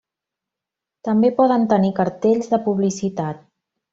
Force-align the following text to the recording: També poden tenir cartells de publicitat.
També 1.07 1.31
poden 1.41 1.67
tenir 1.75 1.93
cartells 2.01 2.51
de 2.55 2.61
publicitat. 2.65 3.47